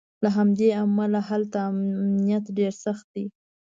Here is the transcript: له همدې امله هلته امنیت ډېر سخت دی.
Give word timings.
له 0.23 0.29
همدې 0.37 0.69
امله 0.83 1.19
هلته 1.29 1.57
امنیت 1.69 2.45
ډېر 2.57 2.73
سخت 2.85 3.05
دی. 3.15 3.25